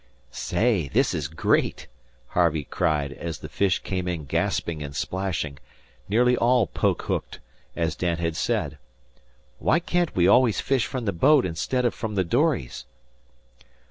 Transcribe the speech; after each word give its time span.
"Say, 0.31 0.87
this 0.87 1.13
is 1.13 1.27
great!" 1.27 1.85
Harvey 2.29 2.63
cried, 2.63 3.11
as 3.13 3.37
the 3.37 3.47
fish 3.47 3.77
came 3.77 4.07
in 4.07 4.25
gasping 4.25 4.81
and 4.81 4.95
splashing 4.95 5.59
nearly 6.09 6.35
all 6.35 6.65
poke 6.65 7.03
hooked, 7.03 7.39
as 7.75 7.95
Dan 7.95 8.17
had 8.17 8.35
said. 8.35 8.79
"Why 9.59 9.79
can't 9.79 10.15
we 10.15 10.27
always 10.27 10.59
fish 10.59 10.87
from 10.87 11.05
the 11.05 11.13
boat 11.13 11.45
instead 11.45 11.85
of 11.85 11.93
from 11.93 12.15
the 12.15 12.23
dories?" 12.23 12.87